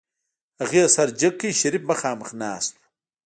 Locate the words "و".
2.77-2.81